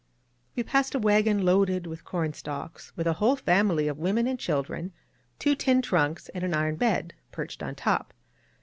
[0.55, 4.39] We passed a wagon loaded with corn stalks, with a whole family of women and
[4.39, 4.93] children,
[5.37, 8.11] two tin trunks, and an iron bed, perched on top.